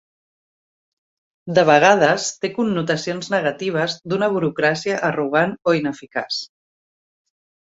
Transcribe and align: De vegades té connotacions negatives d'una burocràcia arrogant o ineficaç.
De 1.59 1.63
vegades 1.69 2.25
té 2.45 2.51
connotacions 2.55 3.29
negatives 3.35 3.97
d'una 4.13 4.31
burocràcia 4.37 4.97
arrogant 5.11 5.55
o 5.73 5.77
ineficaç. 5.83 6.41